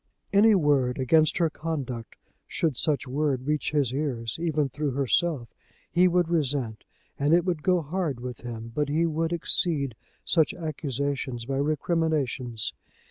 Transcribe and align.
Any 0.33 0.55
word 0.55 0.97
against 0.97 1.37
her 1.37 1.51
conduct, 1.51 2.15
should 2.47 2.75
such 2.75 3.07
word 3.07 3.45
reach 3.45 3.69
his 3.69 3.93
ears 3.93 4.39
even 4.41 4.67
through 4.67 4.93
herself, 4.93 5.53
he 5.91 6.07
would 6.07 6.27
resent, 6.27 6.85
and 7.19 7.35
it 7.35 7.45
would 7.45 7.61
go 7.61 7.83
hard 7.83 8.19
with 8.19 8.41
him, 8.41 8.71
but 8.73 8.89
he 8.89 9.05
would 9.05 9.31
exceed 9.31 9.93
such 10.25 10.55
accusations 10.55 11.45
by 11.45 11.57
recriminations. 11.57 12.73